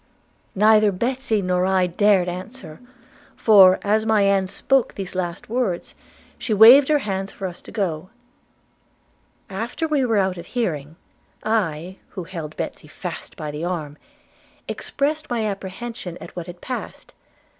'Neither 0.55 0.91
Betsy 0.91 1.43
nor 1.43 1.63
I 1.63 1.85
dared 1.85 2.27
answer; 2.27 2.79
for, 3.35 3.77
as 3.83 4.03
my 4.03 4.23
aunt 4.23 4.49
spoke 4.49 4.95
these 4.95 5.13
last 5.13 5.47
words, 5.47 5.93
she 6.39 6.55
waved 6.55 6.87
her 6.87 6.97
hands 7.05 7.31
for 7.31 7.45
us 7.45 7.61
to 7.61 7.71
go. 7.71 8.09
After 9.47 9.87
we 9.87 10.03
were 10.03 10.17
out 10.17 10.39
of 10.39 10.47
hearing, 10.47 10.95
I, 11.43 11.97
who 12.09 12.23
held 12.23 12.57
Betsy 12.57 12.87
fast 12.87 13.37
by 13.37 13.51
the 13.51 13.63
arm, 13.63 13.95
expressed 14.67 15.29
my 15.29 15.45
apprehension 15.45 16.17
at 16.19 16.35
what 16.35 16.47
had 16.47 16.61
passed. 16.61 17.13